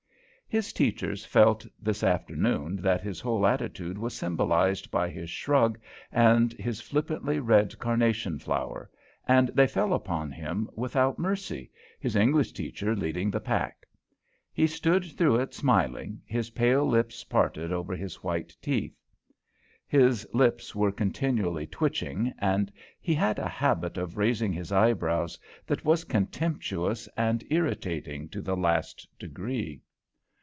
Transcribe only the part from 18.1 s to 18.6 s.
white